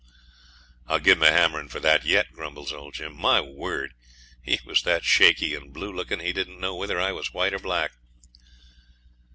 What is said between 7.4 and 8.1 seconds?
or black.'